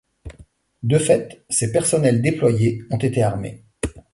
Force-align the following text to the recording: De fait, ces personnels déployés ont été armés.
De 0.81 0.97
fait, 0.97 1.45
ces 1.51 1.71
personnels 1.71 2.23
déployés 2.23 2.81
ont 2.89 2.97
été 2.97 3.21
armés. 3.21 3.63